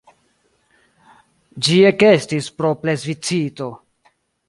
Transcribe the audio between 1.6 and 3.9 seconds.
Ĝi ekestis pro plebiscito.